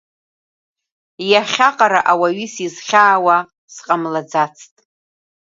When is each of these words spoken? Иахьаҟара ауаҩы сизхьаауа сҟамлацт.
Иахьаҟара 1.31 1.99
ауаҩы 2.11 2.47
сизхьаауа 2.53 3.37
сҟамлацт. 3.73 4.73